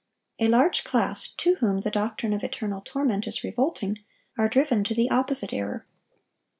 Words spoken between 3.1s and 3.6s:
is